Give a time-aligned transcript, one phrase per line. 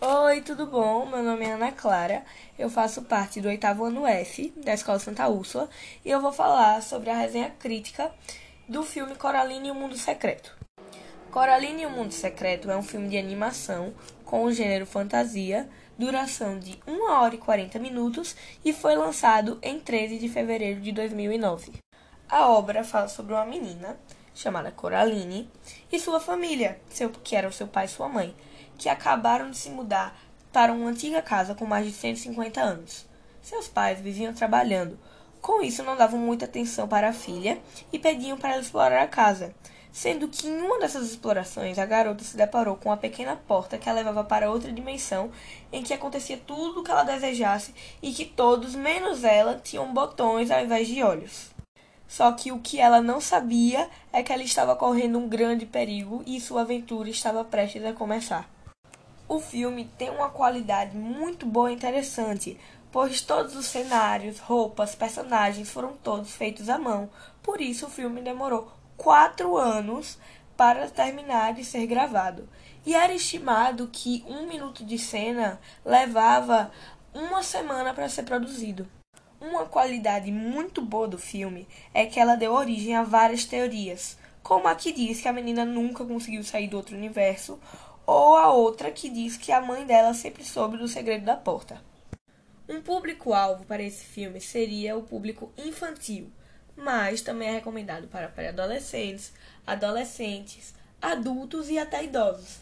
[0.00, 1.06] Oi, tudo bom?
[1.06, 2.24] Meu nome é Ana Clara,
[2.56, 5.68] eu faço parte do oitavo ano F da Escola Santa Úrsula
[6.04, 8.08] e eu vou falar sobre a resenha crítica
[8.68, 10.56] do filme Coraline e o Mundo Secreto.
[11.32, 13.92] Coraline e o Mundo Secreto é um filme de animação
[14.24, 15.68] com o gênero fantasia,
[15.98, 20.92] duração de 1 hora e 40 minutos e foi lançado em 13 de fevereiro de
[20.92, 21.72] 2009.
[22.28, 23.98] A obra fala sobre uma menina
[24.32, 25.50] chamada Coraline
[25.90, 28.32] e sua família, seu, que eram seu pai e sua mãe,
[28.78, 30.16] que acabaram de se mudar
[30.52, 33.06] para uma antiga casa com mais de 150 anos.
[33.42, 34.98] Seus pais viviam trabalhando.
[35.40, 37.58] Com isso, não davam muita atenção para a filha
[37.92, 39.54] e pediam para ela explorar a casa,
[39.92, 43.88] sendo que em uma dessas explorações a garota se deparou com uma pequena porta que
[43.88, 45.30] a levava para outra dimensão
[45.72, 50.50] em que acontecia tudo o que ela desejasse e que todos, menos ela, tinham botões
[50.50, 51.50] ao invés de olhos.
[52.06, 56.22] Só que o que ela não sabia é que ela estava correndo um grande perigo
[56.26, 58.57] e sua aventura estava prestes a começar.
[59.28, 62.58] O filme tem uma qualidade muito boa e interessante,
[62.90, 67.10] pois todos os cenários, roupas, personagens foram todos feitos à mão.
[67.42, 70.18] Por isso, o filme demorou quatro anos
[70.56, 72.48] para terminar de ser gravado.
[72.86, 76.72] E era estimado que um minuto de cena levava
[77.12, 78.88] uma semana para ser produzido.
[79.38, 84.66] Uma qualidade muito boa do filme é que ela deu origem a várias teorias, como
[84.66, 87.60] a que diz que a menina nunca conseguiu sair do outro universo,
[88.08, 91.78] ou a outra que diz que a mãe dela sempre soube do segredo da porta.
[92.66, 96.32] Um público-alvo para esse filme seria o público infantil,
[96.74, 99.34] mas também é recomendado para pré-adolescentes,
[99.66, 102.60] adolescentes, adultos e até idosos.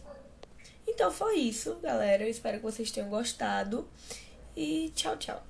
[0.85, 2.25] Então foi isso, galera.
[2.25, 3.89] Eu espero que vocês tenham gostado
[4.57, 5.47] e tchau, tchau.